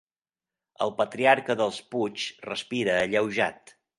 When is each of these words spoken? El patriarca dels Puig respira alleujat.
El 0.85 0.93
patriarca 1.01 1.57
dels 1.59 1.77
Puig 1.95 2.25
respira 2.49 2.99
alleujat. 3.05 3.77